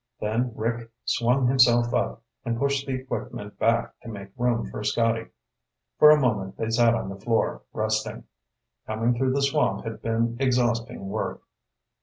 [0.19, 5.27] Then Rick swung himself up and pushed the equipment back to make room for Scotty.
[5.99, 8.23] For a moment they sat on the floor, resting.
[8.87, 11.43] Coming through the swamp had been exhausting work.